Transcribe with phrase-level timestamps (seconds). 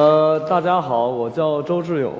[0.00, 2.10] 呃，大家好，我叫周志勇，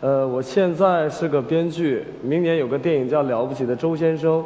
[0.00, 4.40] 呃，我现在是个编剧，明年有个电影叫《了不起的周先生》，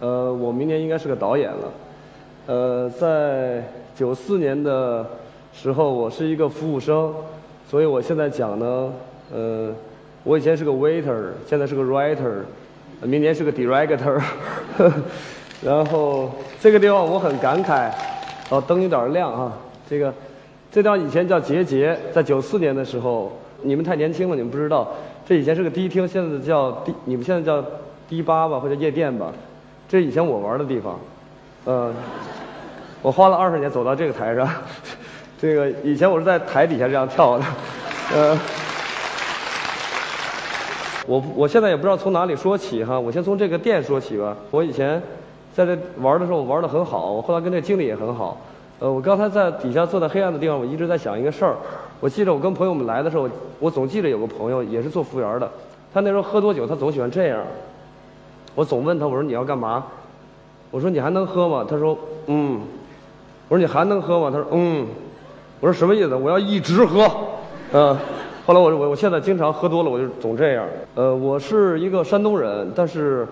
[0.00, 1.72] 呃，我明年应该是个导演了。
[2.46, 3.62] 呃，在
[3.94, 5.06] 九四年的
[5.52, 7.14] 时候，我是一个服务生，
[7.70, 8.92] 所以我现在讲呢，
[9.32, 9.72] 呃，
[10.24, 12.40] 我以前是个 waiter，现在是个 writer，
[13.02, 14.20] 明年是个 director，
[14.76, 14.92] 呵 呵
[15.62, 17.92] 然后这个地方我很感慨，
[18.50, 19.52] 哦，灯有点亮啊，
[19.88, 20.12] 这个。
[20.70, 23.32] 这地方以前叫结节，在九四年的时候，
[23.62, 24.86] 你们太年轻了，你们不知道，
[25.26, 27.64] 这以前是个迪厅，现在叫迪，你们现在叫
[28.08, 29.32] 迪吧吧或者夜店吧，
[29.88, 31.00] 这以前我玩的地方，
[31.64, 31.92] 呃，
[33.00, 34.46] 我花了二十年走到这个台上，
[35.40, 37.44] 这个以前我是在台底下这样跳的，
[38.14, 38.38] 呃，
[41.06, 44.36] 我我现在也不知道从哪里说起哈，我先从这个店说起吧。
[44.50, 45.02] 我以前
[45.54, 48.36] 在这玩的时候玩的很好，我后来跟这经理也很好。
[48.80, 51.56] 呃，我刚才在底下坐在黑暗的地方，我一直在想一个事儿。
[52.00, 55.50] 我记得我跟朋友们来的时候，我总记得有个朋友也是做服务员的。
[55.92, 57.40] 他那时候喝多酒，他总喜欢这样。
[58.54, 59.84] 我总问他，我说你要干嘛？
[60.70, 61.66] 我说你还能喝吗？
[61.68, 62.60] 他说嗯。
[63.48, 64.30] 我说你还能喝吗？
[64.30, 64.86] 他说嗯。
[65.60, 66.14] 我说什么意思？
[66.14, 67.10] 我要一直喝。
[67.72, 67.96] 嗯。
[68.46, 70.64] 后来我我我现在经常喝多了，我就总这样。
[70.94, 73.26] 呃，我是一个山东人，但是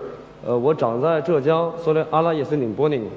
[0.45, 3.07] 呃，我长在浙江，所以阿拉耶斯宁波宁。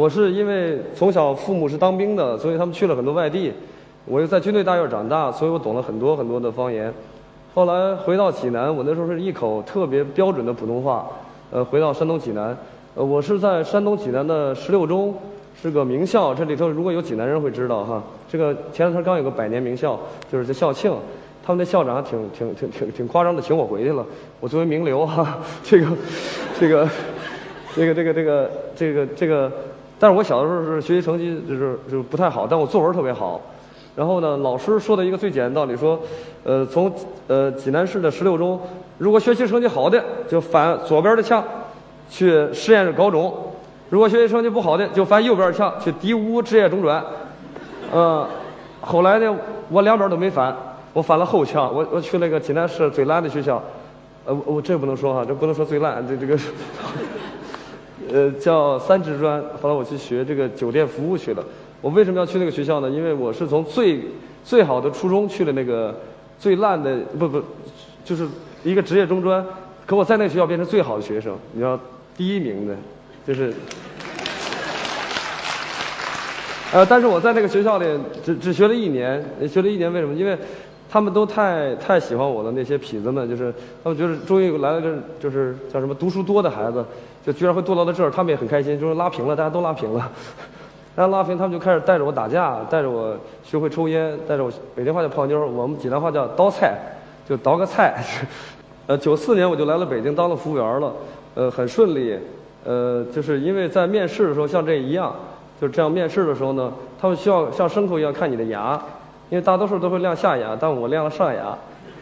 [0.00, 3.52] 我是因为从小父母是当兵的，所以他们去了很多外地。
[4.06, 6.90] 我又在军队大院长大，所以我懂了很多很多的方言。
[7.52, 11.06] 后来回到济南，我那时候是一口特别标准的普通话。
[11.50, 12.56] 呃，回到山东济南，
[12.94, 15.14] 呃，我是在山东济南的十六中，
[15.60, 16.34] 是个名校。
[16.34, 20.00] 这里头如果有济南人会知道哈，这个前两天刚有个百年名校，
[20.32, 20.90] 就是这校庆，
[21.44, 24.02] 他们那校长还挺挺挺挺挺夸张的，请我回去了。
[24.40, 25.86] 我作为名流哈，这个
[26.58, 26.88] 这个
[27.76, 29.52] 这个这个这个这个这个。
[30.00, 33.38] 但是我小的时候是学习成绩就是就不太好，但我作文特别好。
[33.94, 36.00] 然后呢，老师说的一个最简单道理说，
[36.42, 36.90] 呃，从
[37.26, 38.58] 呃济南市的十六中，
[38.96, 41.44] 如果学习成绩好的就翻左边的墙，
[42.08, 43.30] 去实验室高中；
[43.90, 47.04] 如果学习成绩不好的就翻右边的墙，去第五职业中专。
[47.92, 48.26] 嗯，
[48.80, 49.36] 后来呢，
[49.68, 50.56] 我两边都没翻，
[50.94, 53.62] 我翻了后墙，我我去那个济南市最烂的学校，
[54.24, 56.38] 呃，我这不能说哈，这不能说最烂，这这个。
[58.12, 59.40] 呃，叫三职专。
[59.60, 61.44] 后来我去学这个酒店服务去了。
[61.80, 62.90] 我为什么要去那个学校呢？
[62.90, 64.00] 因为我是从最
[64.44, 65.98] 最好的初中去了那个
[66.38, 67.42] 最烂的，不不，
[68.04, 68.26] 就是
[68.64, 69.44] 一个职业中专。
[69.86, 71.78] 可我在那个学校变成最好的学生，你知道，
[72.16, 72.74] 第一名的，
[73.26, 73.52] 就是。
[76.72, 77.86] 呃，但是我在那个学校里
[78.24, 80.14] 只只学了一年，学了一年为什么？
[80.14, 80.36] 因为。
[80.90, 86.84] 他们都太太喜欢我的那些痞子们，就是他们觉得终于来了个就是叫什么读书多的孩子，
[87.24, 90.10] 就居然会堕落到这儿，他们也很开心，就是拉平了，大家都拉平了。
[90.96, 96.76] 然后拉平， 他们就开始带着我打架，带着我学会抽烟，带着我北京话叫泡妞，我们济南话叫倒菜，
[97.28, 98.04] 就倒个菜。
[98.88, 100.92] 呃，九四年我就来了北京当了服务员了，
[101.36, 102.18] 呃，很顺利。
[102.64, 105.14] 呃，就是因为在面试的时候像这一样，
[105.60, 108.78] 就是这样面试的时候呢，他们需要像牲口一样看你的牙。
[109.30, 111.56] 因为大多数都会亮下牙，但我亮了上牙。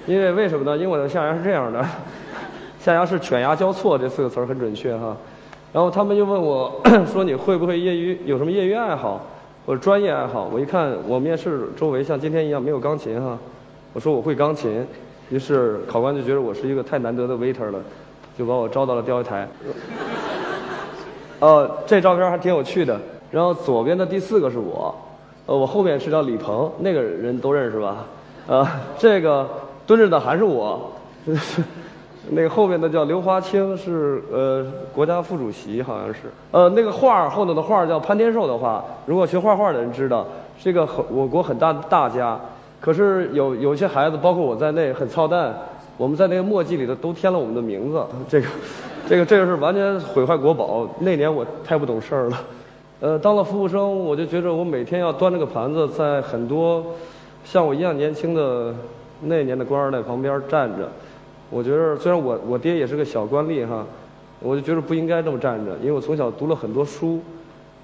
[0.07, 0.75] 因为为什么呢？
[0.75, 1.85] 因为我的下牙是这样的，
[2.81, 5.15] 下牙是犬牙交错，这四个词儿很准确哈。
[5.71, 6.81] 然后他们又问我
[7.13, 9.21] 说：“你会不会业余有什么业余爱好
[9.67, 13.37] 或者专业爱好？”我一看我面试周围像今天一样没有钢琴哈，
[13.93, 14.87] 我说我会钢琴。
[15.29, 17.79] 于是考官就觉得我是一个太难得的 waiter 了，
[18.39, 19.47] 就把我招到了钓鱼台。
[21.41, 22.99] 呃，这照片还挺有趣的。
[23.31, 24.95] 然后左边的第四个是我。
[25.49, 28.05] 呃，我后面是叫李鹏，那个人都认识吧？
[28.47, 29.49] 啊，这个
[29.87, 30.93] 蹲着的还是我，
[32.29, 36.25] 那个后面的叫刘华清，是呃国家副主席，好像是。
[36.51, 40.27] 呃，那个画后头的画叫潘天寿的画，如果学画画的人知道，
[40.59, 42.39] 是一个很我国很大的大家。
[42.79, 45.55] 可是有有些孩子，包括我在内，很操蛋，
[45.97, 48.47] 我们在那个墨迹里头都添了我们的名字，这个，
[49.09, 50.87] 这个这个是完全毁坏国宝。
[50.99, 52.39] 那年我太不懂事儿了。
[53.01, 56.85] 呃，当了服务生，我就觉着我每天要端着个盘子，在很多
[57.45, 58.75] 像我一样年轻的
[59.23, 60.89] 那年的官二代旁边站着。
[61.49, 63.87] 我觉着，虽然我我爹也是个小官吏哈，
[64.41, 67.21] 我就觉得不应该这么站着，因为我从小读了很多书，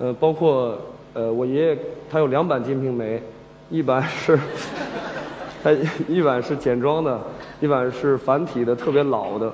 [0.01, 0.77] 呃，包括
[1.13, 1.79] 呃我爷爷
[2.11, 3.19] 他有两版《金瓶梅》，
[3.71, 4.37] 一版是
[5.63, 5.71] 他
[6.09, 7.21] 一版是简装的，
[7.61, 9.53] 一版是繁体的，特别老的，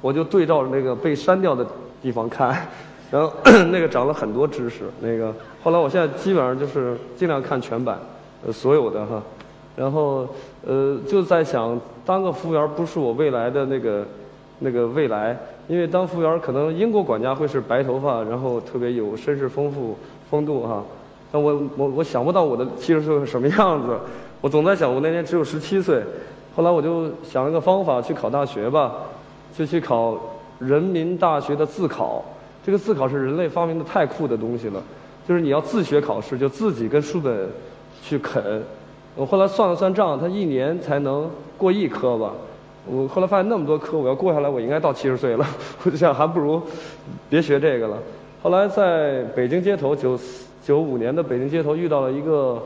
[0.00, 1.66] 我就对照着那个被删掉的
[2.00, 2.66] 地方看。
[3.12, 3.30] 然后
[3.70, 7.98] 那个长了很多知识，那个后来我现在基本上就是尽量看全版，
[8.50, 9.22] 所有的哈，
[9.76, 10.26] 然后
[10.66, 14.06] 呃就在想当个服务员不是我未来的那个
[14.60, 15.38] 那个未来，
[15.68, 19.94] 因为当服务员可能英国管家会是白头发，然后特别有绅士丰富
[20.30, 20.82] 风度哈，
[21.30, 23.94] 但我我我想不到我的七十岁是什么样子，
[24.40, 26.02] 我总在想，我那年只有十七岁，
[26.56, 28.94] 后来我就想了个方法去考大学吧，
[29.54, 30.18] 就去考
[30.58, 32.24] 人民大学的自考。
[32.64, 34.82] 这个自考是人类发明的太酷的东西了，
[35.28, 37.48] 就是你要自学考试，就自己跟书本
[38.02, 38.62] 去啃。
[39.14, 42.32] 我后来算了算账，他一年才能过一科吧。
[42.86, 45.46] 我后来发现那么多科，我要过下来，我应该到七十岁了。
[45.84, 46.62] 我就想，还不如
[47.28, 47.98] 别学这个了。
[48.42, 50.18] 后来在北京街头，九
[50.64, 52.62] 九五年的北京街头遇到了一个。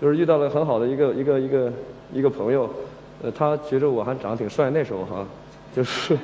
[0.00, 1.72] 就是遇到了很好的一个一个一个
[2.12, 2.70] 一个朋友，
[3.20, 5.26] 呃，他觉得我还长得挺帅，那时候哈，
[5.74, 6.16] 就是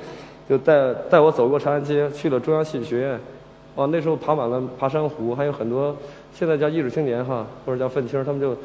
[0.49, 3.21] 就带带我走过长安街，去了中央戏剧学院，
[3.77, 5.97] 哇，那时候爬满了爬山虎，还有很多
[6.35, 8.57] 现在叫艺术青年哈，或者叫愤青，他们就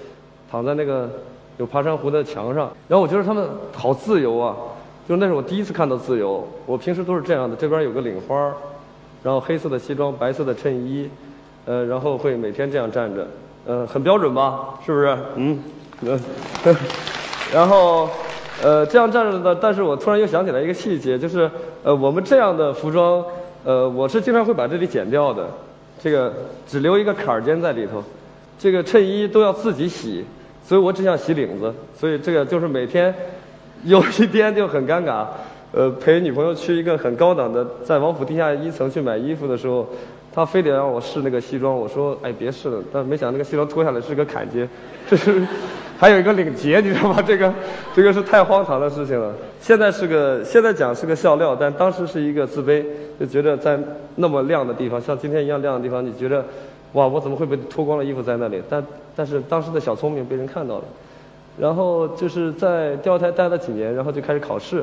[0.51, 1.09] 躺在那个
[1.57, 4.55] 有爬山虎的墙上，然后我觉得他们好自由啊，
[5.07, 8.53] 就那是我第一次看到自由，我平时都是这样的，这边有个领花儿，
[9.23, 11.09] 然后黑色的西装，白色的衬衣，
[11.65, 13.27] 呃，然后会每天这样站着。
[13.65, 14.79] 呃，很标准吧？
[14.83, 15.17] 是不是？
[15.35, 15.59] 嗯，
[16.01, 16.19] 嗯，
[17.53, 18.09] 然后，
[18.61, 21.49] 呃，这样站着的，但是我突然又想起来一个细节，就是，
[21.83, 23.23] 呃，我们这样的服装，
[23.63, 25.47] 呃，我是经常会把这里剪掉的，
[26.01, 26.33] 这个
[26.67, 28.03] 只留一个坎儿尖在里头，
[28.57, 30.25] 这个衬衣都要自己洗，
[30.65, 33.13] 所以我只想洗领子，所以这个就是每天
[33.83, 35.25] 有一天就很尴尬，
[35.71, 39.87] 呃，陪女朋友去一个很高档的，在王府地下一层去买衣服的时候。
[40.31, 44.69] 他非得让我试那个西装，我说哎别试了，但没想到那个西装脱下来是个坎肩，
[45.09, 45.41] 这是
[45.99, 47.21] 还有一个领结，你知道吗？
[47.27, 47.53] 这个
[47.93, 49.35] 这个是太荒唐的事情了。
[49.59, 52.81] 现在是个现在讲是个笑料，但当时是一个自卑，
[53.19, 53.77] 就觉得在
[54.15, 56.45] 那么亮的地方，像今天一样亮的地方，你觉得
[56.93, 58.61] 哇我怎么会被脱光了衣服在那里？
[58.69, 58.81] 但
[59.13, 60.83] 但是当时的小聪明被人看到了，
[61.59, 64.81] 然后就是在钓鱼台待了几年，然后就开始考试。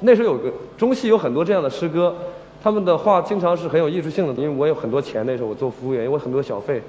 [0.00, 2.12] 那时候有个中戏有很多这样的师哥。
[2.62, 6.82] 他们的话经常是很有艺术性的，因为我有很多钱那时候我做服务员，我很多小费。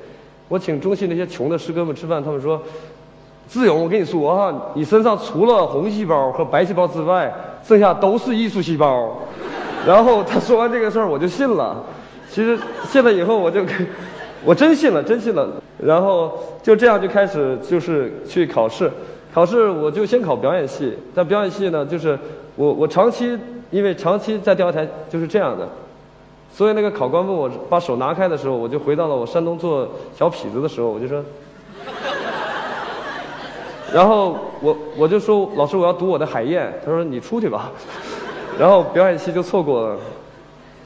[0.48, 2.60] 我请中戏那些穷的师哥们吃饭，他们说
[3.50, 7.34] ：“志勇，我跟你说哈，你身上除了红细胞和白细胞之外，
[7.64, 9.10] 剩下都是艺术细胞。”
[9.88, 11.84] 然后他说完这个事儿，我就信了。
[12.30, 13.62] 其实信了以后我就，
[14.44, 15.48] 我真信了，真信了。
[15.78, 18.92] 然后就这样就开始就是去考试，
[19.34, 22.18] 考试我就先考表演系，但表演系呢，就是
[22.56, 23.38] 我我长期。
[23.70, 25.68] 因为长期在钓鱼台就是这样的，
[26.50, 29.86] 所以那个考官问我把手拿开的时候，我就回到了我山东做
[30.18, 31.22] 小痞子的时候，我就说，
[33.94, 37.72] 然后我我就说老师我要读我的海燕，他说你出去吧，
[38.60, 39.98] 然后表演系就错过了，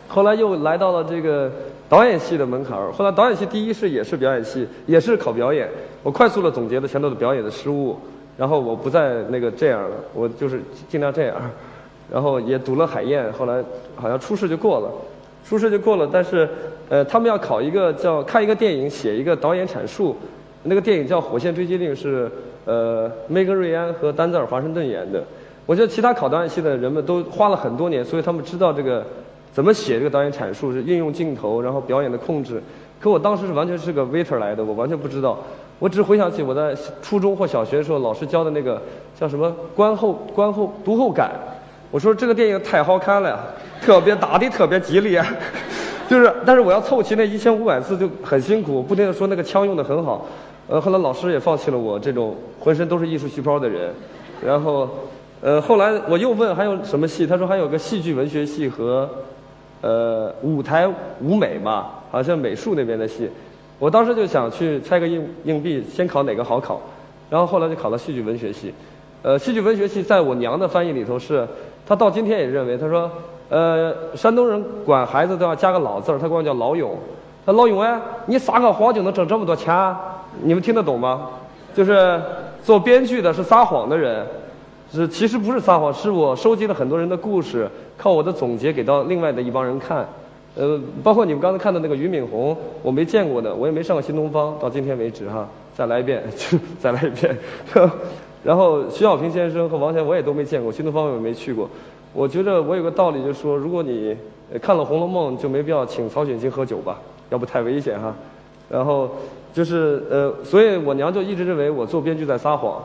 [0.07, 1.51] 后来又来到了这个
[1.89, 5.67] 导演系的门槛儿，后来导演系第一是也是表演系，也是考表演，
[6.03, 7.97] 我快速的总结了前头的表演的失误，
[8.37, 11.35] 然后我不再那个这样了，我就是尽量这样。
[12.11, 13.63] 然后也读了海燕，后来
[13.95, 14.91] 好像初试就过了，
[15.47, 16.09] 初试就过了。
[16.11, 16.49] 但是，
[16.89, 20.17] 呃，他们要考一个叫看一个电影，写一个导演阐述。
[20.63, 22.29] 那个电影叫《火线追击令》，是
[22.65, 25.23] 呃梅格瑞安和丹泽尔华盛顿演的。
[25.65, 29.05] 我觉得其他考导演系的人们都花了很多年，所以他们知道这个
[29.53, 32.61] 怎么写这个导演阐述，是运用镜头，然后表演的控制。
[32.99, 35.37] 可我当时是完全是个 waiter 来的，我完全不知道。
[35.79, 38.81] 我只回想起我在初中或小学的时候，老师教的那个
[39.19, 41.31] 叫什么观后观后读后感。
[41.89, 43.39] 我说这个电影太好看了呀，
[43.81, 45.23] 特别打的特别激烈，
[46.07, 50.25] 就是，但是我要凑齐那一千五百字就很辛苦，不停的说那个枪用的很好，
[50.71, 53.93] 呃，后来老师也放弃了我这种浑身都是艺术细胞的人，
[54.41, 54.87] 然后，
[55.41, 59.09] 呃，后来我又问还有什么戏，他说还有个戏剧文学系和，
[59.81, 60.87] 呃，舞台
[61.21, 63.29] 舞美嘛，好像美术那边的戏，
[63.79, 66.79] 我当时就想去猜个硬硬币，先考哪个好考，
[67.29, 68.73] 然后后来就考了戏剧文学系，
[69.23, 71.45] 呃，戏剧文学系在我娘的翻译里头是。
[71.85, 73.11] 他到今天也认为，他说，
[73.49, 76.95] 呃，山东人管孩子都要加个老字儿，他管我叫老勇。
[77.45, 79.75] 他老勇哎，你撒个谎就能挣这么多钱？
[80.43, 81.29] 你们听得懂吗？
[81.73, 82.21] 就是
[82.63, 84.25] 做编剧的是撒谎的人，
[84.93, 90.07] 是其实不是撒谎，是我收集了很多人的故事，靠我的总结给到另外的一帮人看。
[90.55, 97.37] 呃，包括你们刚才看的那个俞敏洪，我没见过的，我也没上过新东方，到今天为止哈，再来一遍，就 再来一遍。
[98.43, 101.69] 然后徐小平先生和王贤我也都没见过，新东方我也没去过。
[102.13, 104.17] 我觉得我有个道理，就是说，如果你
[104.61, 108.13] 看了《红楼梦》，就没必要请曹雪芹喝酒吧，要不太危险哈。
[108.67, 109.09] 然后
[109.53, 112.81] 就是呃，所以我娘就一直认为我做编剧在撒谎。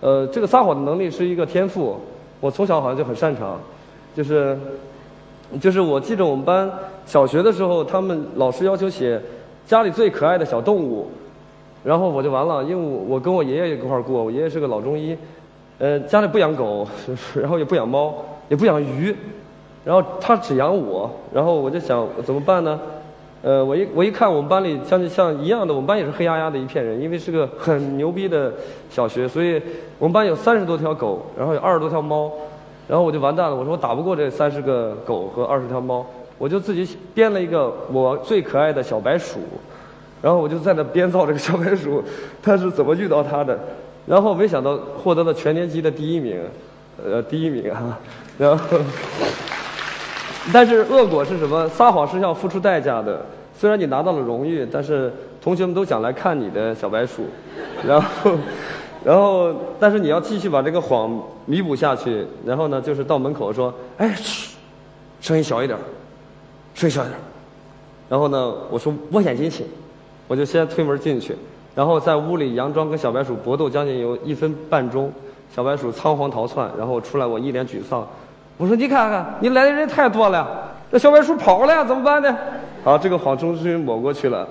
[0.00, 1.96] 呃，这个撒谎的能力是一个天赋，
[2.40, 3.58] 我从小好像就很擅长。
[4.14, 4.58] 就是
[5.60, 6.70] 就是我记得我们班
[7.06, 9.20] 小学的时候，他们老师要求写
[9.66, 11.06] 家里最可爱的小动物。
[11.84, 15.16] 然后我就完了，因为我我跟我爷爷一块儿过，我爷爷是个老中医，
[15.78, 16.84] 呃，家里不养狗，
[17.40, 18.12] 然后也不养猫，
[18.48, 19.14] 也不养鱼，
[19.84, 22.80] 然后他只养我，然后我就想怎么办呢？
[23.42, 28.52] 呃，我一我一看我们班里像像一样的，我们班也是黑压压的一片人，因为是个很牛逼的
[28.90, 29.60] 小学，所以
[29.98, 32.32] 我们班有三十多条狗，然后有二十多条猫，
[32.88, 36.04] 然后我就完蛋了，我说我打不过这三十个狗和二十条猫，
[36.38, 39.38] 我就自己编了一个我最可爱的小白鼠，
[40.20, 42.02] 然后我就在那编造这个小白鼠，
[42.42, 43.56] 它是怎么遇到它的，
[44.06, 46.40] 然后没想到获得了全年级的第一名，
[47.04, 47.96] 呃，第一名啊，
[48.38, 48.78] 然后。
[50.52, 51.68] 但是恶果是什么？
[51.68, 53.24] 撒谎是要付出代价的。
[53.58, 57.22] 虽然你拿到了荣誉，但是同学们都想来看你的小白鼠，
[57.86, 58.32] 然后，
[59.04, 62.26] 然后，但是你要继续把这个谎弥补下去。
[62.44, 64.56] 然后呢，就是到门口说：“哎，嘘
[65.20, 65.78] 声音小一点，
[66.74, 67.18] 声音小一点。”
[68.08, 69.64] 然后呢，我说我先进去，
[70.28, 71.34] 我就先推门进去，
[71.74, 75.10] 然后在屋里佯装跟小白鼠搏斗将近有一分半钟，
[75.54, 78.06] 小白鼠仓皇逃窜，然后出来我一脸沮丧。
[78.58, 82.34] 我说你看看，你来的人太多了，这小白鼠跑了呀，怎么办呢？
[82.82, 84.48] 好，这个谎终于抹过去了。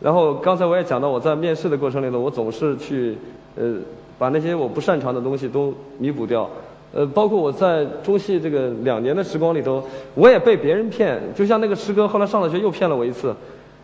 [0.00, 3.16] 然后刚才我也讲到，我在面试的过程里头，我总是去
[3.56, 3.76] 呃
[4.18, 6.50] 把那些我不擅长的东西都弥补掉。
[6.92, 9.82] 呃，包括我在中戏这个两年的时光里头，
[10.14, 11.20] 我也被别人骗。
[11.34, 13.34] 就像那个师哥后来上了学又骗了我一次。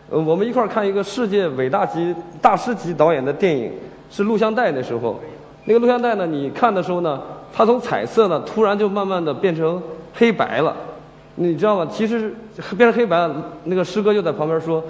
[0.09, 3.71] 呃，我们一块儿看一个世界伟大级大师级导演的电影，
[4.09, 5.17] 是录像带那时候。
[5.63, 7.21] 那个录像带呢，你看的时候呢。
[7.53, 9.81] 它从彩色呢，突然就慢慢的变成
[10.13, 10.75] 黑白了，
[11.35, 11.87] 你知道吗？
[11.91, 12.33] 其实
[12.77, 13.29] 变成黑白，
[13.65, 14.83] 那个师哥就在旁边说：“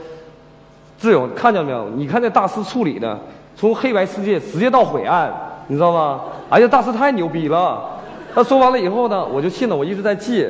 [0.99, 1.89] 志勇，看见没有？
[1.95, 3.19] 你看那大师处理的，
[3.55, 5.31] 从黑白世界直接到灰暗，
[5.67, 6.21] 你知道吗？
[6.49, 7.81] 哎呀，大师太牛逼了！”
[8.33, 10.47] 他说完了以后呢，我就信了，我一直在记。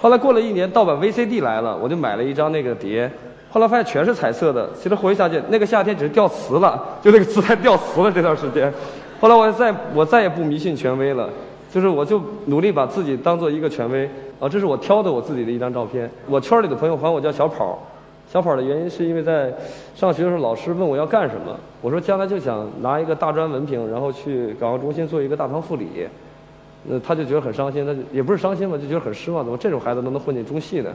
[0.00, 3.10] 后来过了一年，盗版 VCD 来了，我就买了一张那个碟。
[3.50, 8.72] 后来发现全是彩色的，其实回想起那个夏天只是掉词了，就那个磁带掉词了这段时间。
[9.20, 11.28] 后来我再我再也不迷信权威了。
[11.72, 14.08] 就是我就努力把自己当做一个权威
[14.40, 16.10] 啊，这是我挑的我自己的一张照片。
[16.26, 17.78] 我圈里的朋友管我叫小跑，
[18.30, 19.52] 小跑的原因是因为在
[19.94, 25.86] 上学的时候老师问我要干什么，我说将来就想拿一个大专文凭，然后去港澳中心做一个大堂副理。
[26.84, 30.90] 那他就觉得很伤心，他就也不是伤心吧，就觉得很失望，怎么这种孩子都能混进中戏呢？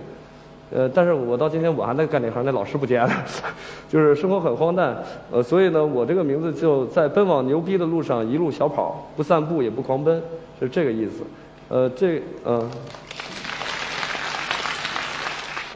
[0.74, 3.12] 呃，但是我到今天我还在干这行，那老师不见了，
[3.88, 4.98] 就是生活很荒诞。
[5.32, 10.20] 呃，所以呢，我这个名字就在奔往牛逼的路上一路小跑，不散步也不狂奔。
[10.60, 11.24] 是这个意思，
[11.70, 12.72] 呃，这嗯，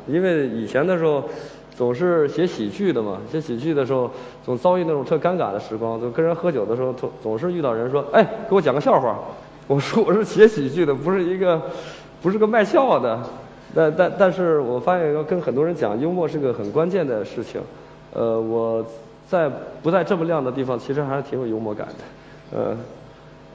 [0.07, 1.23] 因为以前的时候
[1.75, 4.09] 总是写喜剧的嘛，写喜剧的时候
[4.43, 9.19] 总遭遇那种特尴尬的时光，就跟人喝酒的时候，总总是遇到人说：“哎，给我讲个笑话。
[9.67, 11.61] ”我说：“我是写喜剧的，不是一个，
[12.21, 13.19] 不是个卖笑的。”
[13.75, 17.61] 但但但是我发现要跟很多人讲幽默是个很关键的事情。
[18.13, 18.85] 呃，我
[19.29, 19.49] 在
[19.83, 22.77] 不在这么亮的地方，其实还是挺有幽默感的，呃。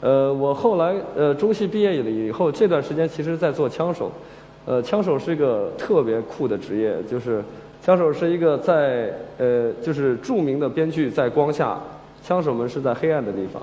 [0.03, 4.11] 呃，我后来呃中戏毕业了以后，这段时间其实在做枪手。
[4.67, 7.41] 呃，枪手是一个特别酷的职业，就是
[7.81, 11.79] 枪手是一个在呃就是著名的编剧在光下，
[12.25, 13.63] 枪手们是在黑暗的地方，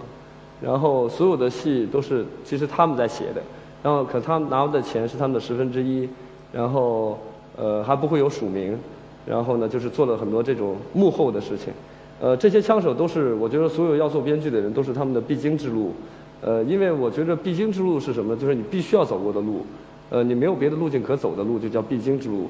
[0.62, 3.42] 然后所有的戏都是其实他们在写的，
[3.84, 6.08] 然后可他们拿的钱是他们的十分之一，
[6.52, 7.18] 然后
[7.58, 8.78] 呃还不会有署名，
[9.26, 11.74] 然后呢就是做了很多这种幕后的事情。
[12.22, 15.94] 呃，这些枪手都是我觉得所有要做编剧的人都是他们的必经之路。
[16.42, 18.36] 呃，因为我觉得必经之路是什么？
[18.36, 19.66] 就是你必须要走过的路，
[20.10, 22.50] 呃，你没有别的路径可走的路，就叫必经之路。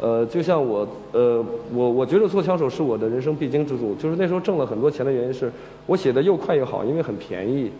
[0.00, 3.94] 呃，就像我，呃，我我觉得做枪手是我的人生必经之路。
[3.96, 5.50] 就是那时候挣了很多钱的原因是，
[5.86, 7.70] 我写的又快又好，因为很便宜。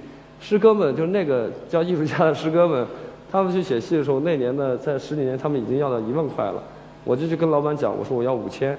[0.40, 2.84] 师哥们，就是那个叫艺术家的师哥们，
[3.30, 6.62] 他们去写戏的时候，那年呢，在十几年，他们已经要到一万块了。
[7.04, 8.72] 我就去跟老板讲，我说我要五千，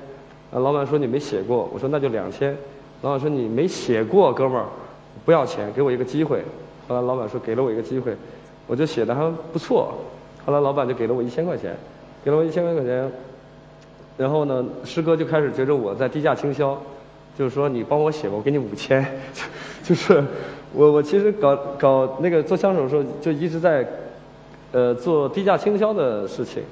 [0.51, 2.55] 啊，老板说你没写过，我说那就两千。
[3.01, 4.65] 老板说你没写过，哥们儿，
[5.23, 6.43] 不要钱，给我一个机会。
[6.87, 8.15] 后来老板说给了我一个机会，
[8.67, 9.93] 我就写的还不错。
[10.45, 11.75] 后来老板就给了我一千块钱，
[12.25, 13.11] 给了我一千块钱。
[14.17, 16.77] 然后呢，师哥就开始觉着我在低价倾销，
[17.37, 19.05] 就是说你帮我写吧，我给你五千。
[19.83, 20.23] 就是
[20.73, 23.87] 我我其实搞搞那个做枪手的时候，就一直在
[24.71, 26.63] 呃做低价倾销的事情，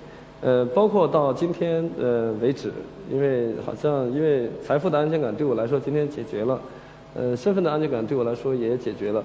[0.41, 2.71] 呃，包括到今天呃为止，
[3.11, 6.59] 因为好像因为财富的安全感对我来说今天解决了，
[7.15, 9.23] 呃，身份的安全感对我来说也解决了。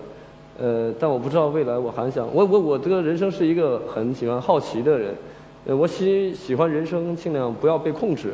[0.61, 5.14] 呃，但我不知道未来，我还想，我我我这个人生是一个很喜欢好奇的人，
[5.67, 8.33] 呃，我喜喜欢人生尽量不要被控制，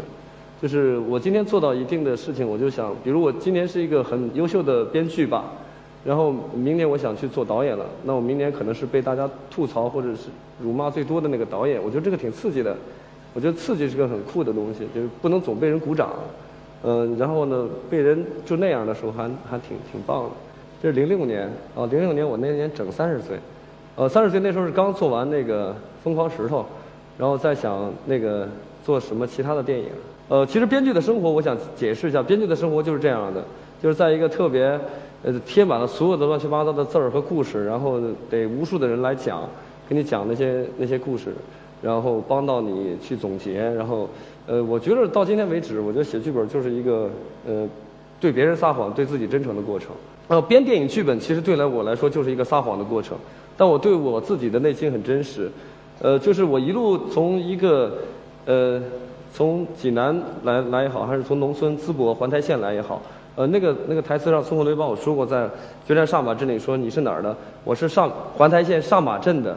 [0.60, 5.44] 就是我今天做到一定的事情，我就想，比如我今年是一个很优秀的编剧吧，
[6.08, 12.74] 然后明年我想去做导演了，那我明年可能是被大家吐槽或者是辱骂最多的那个导演，我觉得这个挺刺激的，
[13.34, 16.08] 我觉得刺激是个很酷的东西，就是不能总被人鼓掌，
[16.82, 20.30] 嗯，然后呢，被人就那样的时候还还挺挺棒的。
[20.82, 21.42] 这是零六年，
[21.76, 23.36] 啊，零六年我那年整三十岁，
[23.94, 25.72] 呃，三十岁那时候是刚做完那个
[26.02, 26.60] 《疯狂石头》，
[27.18, 28.48] 然后再想那个
[28.82, 29.88] 做什么其他的电影，
[30.28, 33.44] 呃，其实编剧的生活，我想解释一下，编剧的生活就是这样的，
[33.82, 34.80] 就是在一个特别
[35.22, 39.42] 呃贴满了所有的乱七八糟的字儿和故事，然后得无数的人来讲，
[39.88, 41.34] 给你讲那些那些故事，
[41.82, 44.08] 然后帮到你去总结，然后
[44.46, 47.10] 呃，我觉得到今天为止，我觉得写剧本就是一个
[47.46, 47.68] 呃
[48.20, 49.90] 对别人撒谎、对自己真诚的过程。
[50.28, 53.16] 呃，编电影剧本其实对来我来说就是一个撒谎的过程，
[53.56, 55.50] 但我对我自己的内心很真实。
[56.00, 57.98] 呃，就是我一路从一个
[58.46, 58.80] 呃。
[59.30, 63.00] 从济南来来也好，还是从农村淄博环台县来也好，
[63.38, 65.48] 呃，那个那个台词上，孙红雷帮我说过，在
[65.86, 67.36] 决战上马镇里说你是哪儿的？
[67.62, 69.56] 我是上环台县上马镇的。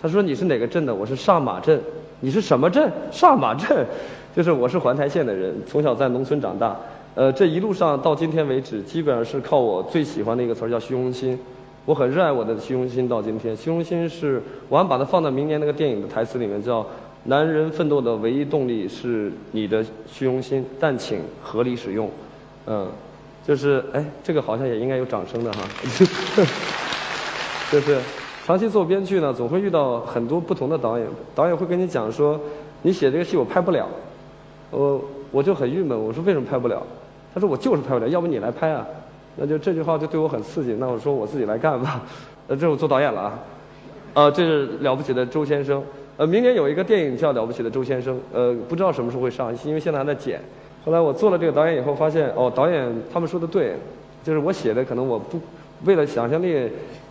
[0.00, 0.94] 他说你是哪个镇的？
[0.94, 1.80] 我是上马镇。
[2.20, 2.88] 你是什么镇？
[3.10, 3.84] 上马镇，
[4.36, 6.76] 就是我是环台县的人，从小在农村长大。
[7.16, 11.36] 呃，这一路上到今天为止，基本上是靠我最喜欢的一个词儿叫虚荣心。
[11.86, 13.56] 我很热爱我的虚荣心到今天。
[13.56, 16.86] 虚荣心是，我还把它放到明年那个电影的台词里面叫。
[17.24, 22.08] 男人奋斗的唯一动力是你的虚荣心，但请合理使用。
[22.70, 22.86] 嗯，
[23.48, 25.60] 就是哎，这个好像也应该有掌声的哈。
[27.72, 27.98] 就是
[28.46, 32.38] 长期做编剧呢，总会遇到很多不同的导演，导演会跟你讲说，
[32.82, 33.88] 你写这个戏我拍不了，
[34.70, 36.82] 我我就很郁闷，我说为什么拍不了？
[37.32, 38.86] 他说我就是拍不了，要不你来拍啊？
[39.36, 42.02] 那就这句话就对我很刺激，那我说我自己来干吧。
[42.48, 43.38] 呃，这我做导演了啊，
[44.12, 45.82] 啊，这是了不起的周先生。
[46.18, 50.38] 呃，明年有一个电影叫《了不起的周先生》，呃，不知道什么时候会上，因为现在还在剪。
[50.88, 53.74] 后来我做了这个导演以后，发现哦，导演他们说的对，
[54.24, 55.38] 就是我写的可能我不
[55.84, 56.66] 为了想象力，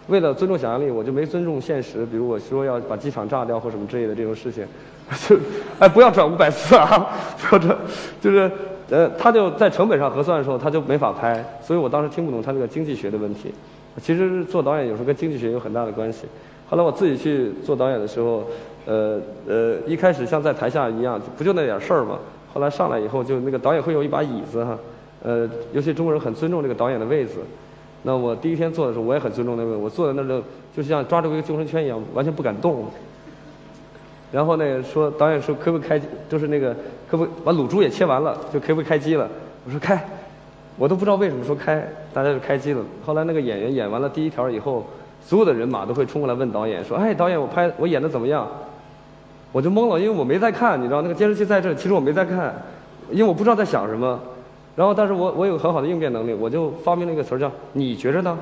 [0.07, 2.03] 为了尊重想象力，我就没尊重现实。
[2.07, 4.65] 比如我说要把机场炸掉或什么之类的这种事情，
[5.29, 5.37] 就
[5.77, 7.07] 哎不要转五百次啊，
[7.37, 7.77] 不要转
[8.19, 8.51] 就是
[8.89, 13.53] 呃，他就在成本上核算的时候他就没法拍，所以我当时听不懂他这个经济学的问题。
[14.01, 16.25] 其实做导演有时候跟经济学有很大的关系。
[16.67, 18.43] 后来我自己去做导演的时候。
[18.89, 22.17] 呃呃，一开始像在台下一样，不就那点事儿吗。
[22.57, 24.75] 后来上来以后，就那个导演会有一把椅子哈，
[25.21, 27.35] 呃，尤其中国人很尊重这个导演的位子。
[28.01, 32.85] 那我第一天做的时候，我也很尊重那位，我坐在那儿就就像抓住一个救生圈一样，完全不敢动。
[34.31, 36.75] 然后呢，说导演说可不可以开，就是那个
[37.07, 39.29] 可不把卤猪也切完了，就可不可以开机了？
[39.67, 40.03] 我说开，
[40.79, 42.83] 我都不知道为什么说开，大家就开机了。
[43.05, 44.83] 后来那个演员演完了第一条以后，
[45.21, 48.47] 所有的人马都会冲过来问导演说：“哎，导演，我拍我演的怎么样？”
[49.51, 52.53] 我就懵了，因为我没在看，你知道那个监视器在这，其实我没在看，
[53.09, 54.19] 因为我不知道在想什么。
[54.75, 58.37] 然后，但是我我有很好的应变能力，我就发明了一个词儿叫“你觉着呢？”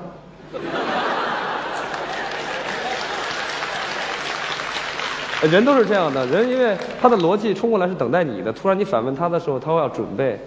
[5.49, 10.37] 人都是这样的，人因为他的逻辑冲过来是等待你的，突然你反问他的时候，他会要准备，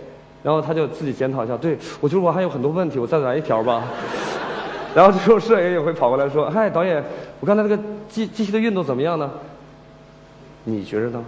[0.42, 3.84] 然后他就自己检讨一下，对我觉得我还有很多问题，我再来一条吧。
[4.94, 7.02] 然后这时候摄影也会跑过来说：“嗨，导演，
[7.40, 9.30] 我刚才那个机机器的运动怎么样呢？”
[10.68, 11.24] 你觉得呢？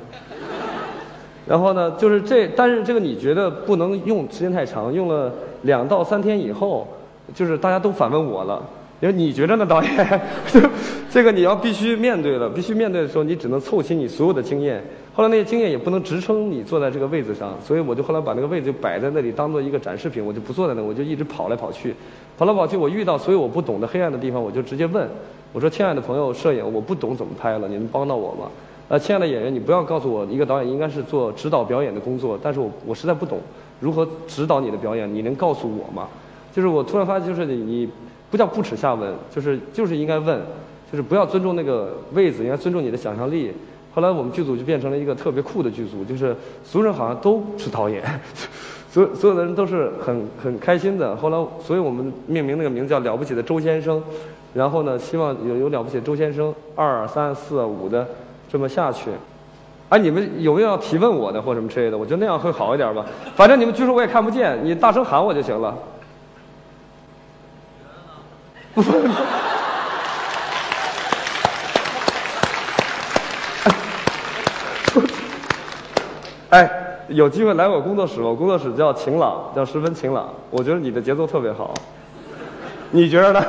[1.47, 6.87] 然后呢，就是这，但是这个你觉得不能用时间太长，用了两到三天以后，
[7.35, 8.63] 就是大家都反问我了，
[9.01, 10.21] 因为你觉得呢，导演？
[11.11, 14.81] 这个你要必须面对了，必须面对的时候，你只能凑齐你所有的经验。
[15.13, 21.93] 后来那些经验也不能支撑你坐在这个位子上，所以我就后来把那个位子就摆在那里，当做一个展示品，我就不坐在那，我就一直跑来跑去，
[22.39, 22.77] 跑来跑去。
[22.77, 25.09] 我遇到所有我不懂的黑暗的地方，我就直接问，
[25.53, 28.49] 我说：“亲爱的朋友，摄影，我不懂怎么拍了，你能帮到我吗？”
[28.91, 33.39] 呃，亲爱的演员，你不要告诉我，一个导演应该是做指导表演的工作，但是我我实在不懂
[33.79, 36.09] 如何指导你的表演，你能告诉我吗？
[36.53, 37.89] 就是我突然发现，就是你你
[38.33, 40.41] 不叫不耻下问，就是就是应该问，
[40.91, 43.53] 就是不要尊重那个位子，应该尊重你的想象力。
[43.95, 48.03] 后来我们剧组就变成了一个特别酷的剧组，就是所有人好像都是导演，
[48.91, 51.15] 所所有的人都是很很开心的。
[51.15, 54.03] 后来，所以我们命名那个名字叫了不起的周先生，
[54.53, 58.05] 然后呢，希望有有了不起的周先生二三四五的。
[58.51, 59.11] 这么下去，
[59.91, 61.97] 哎，你们有没有要提问我的或什么之类的？
[61.97, 63.05] 我觉得那样会好一点吧。
[63.37, 65.75] 反正你们举手我也看不见，你大声喊我就行了。
[76.51, 76.69] 哎，
[77.09, 80.29] 有机会来我工作室，我工作室叫晴朗，叫十分晴朗。
[80.51, 81.73] 我觉得你的节奏特别好，
[82.91, 83.41] 你觉得呢？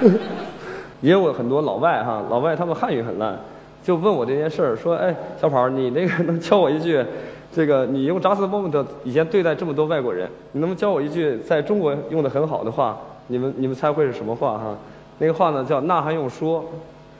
[1.00, 3.38] 也有很多老外哈，老外他们汉语很烂。
[3.82, 7.04] 就问我这件事儿，说，哎，小跑，你那个能教我一句，
[7.52, 12.96] 这个你用 just moment 以前对待这么多外国人，你能不能教我一句在中国用的很好的话？
[13.28, 14.76] 你们你们猜会是什么话哈？
[15.18, 16.64] 那个话呢叫那还用说，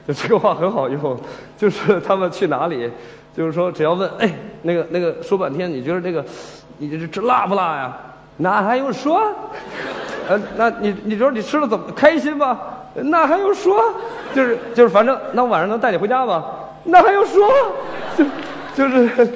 [0.06, 1.16] 就这个话很好用，
[1.56, 2.90] 就是他们去哪里，
[3.36, 6.24] 就是说只要问，哎，那个那个说半天，你觉得这个，
[6.78, 7.96] 你这这辣不辣呀？
[8.38, 9.20] 那还用说？
[10.28, 12.58] 呃，那你你说你吃的怎么开心吗？
[12.94, 13.80] 那还用说？
[14.34, 16.44] 就是就是，反正那晚上能带你回家吧？
[16.84, 17.48] 那还用说？
[18.16, 18.24] 就
[18.74, 19.28] 就是，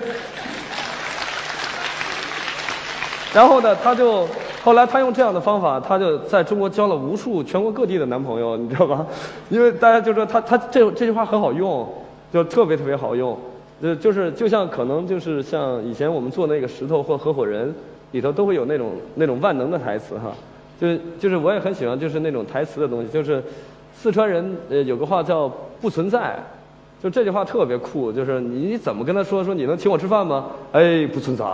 [3.34, 4.26] 然后呢，他就
[4.64, 9.06] 后来他用这样的方法，他就在中国交了无数全国各地的男朋友，你知道吧？
[9.50, 11.86] 因为大家就说他他这这句话很好用，
[12.32, 13.38] 就特别特别好用，
[13.82, 17.72] 就就是就像可能就是像以前我们做那个石头或合伙人
[18.12, 20.32] 里头都会有那种那种万能的台词哈，
[20.80, 23.42] 就就是我也很喜欢就是那种台词的东西，就是
[23.96, 26.36] 四川人呃有个话叫不存在。
[27.02, 30.46] 就这句话特别酷，就是你怎么跟他说说你能请我吃饭吗？
[30.72, 31.44] 哎，不存在。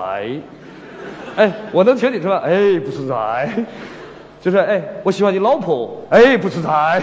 [1.35, 2.41] 哎，我能请你吃饭？
[2.41, 3.51] 哎，不存在。
[4.41, 5.97] 就是哎，我喜欢你老婆？
[6.11, 7.03] 哎，不存在。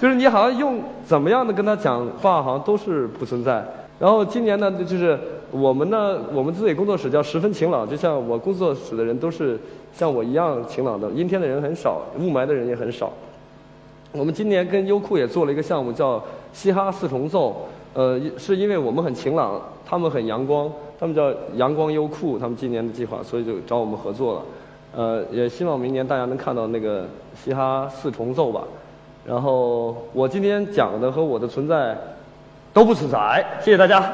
[0.00, 3.62] 就是你好像用怎么样的跟他讲话，好像都是不存在。
[3.98, 5.18] 然后今年呢，就是
[5.50, 9.58] 我们呢，我们自己工作室叫十分晴朗，就像我工作室的人都是
[9.92, 13.12] 像我一样晴朗的，阴天的人很少，雾霾的人也很少。
[14.16, 16.22] 我们今年跟优酷也做了一个项目，叫
[16.52, 17.66] 嘻哈四重奏。
[17.94, 24.42] 呃，是因为我们很晴朗，他们很阳光，他们叫阳光优酷，他们今年的计划，所以就找我们合作了。
[24.96, 28.62] 呃，也希望明年大家能看到那个嘻哈四重奏吧。
[29.26, 31.98] 然后我今天讲的和我的存在
[32.72, 34.12] 都不存在，谢谢大家。